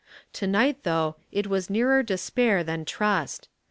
To 0.33 0.47
night 0.47 0.81
though 0.81 1.17
ft 1.31 1.45
was 1.45 1.69
nearer 1.69 2.01
despair 2.01 2.63
than 2.63 2.85
trust. 2.85 3.49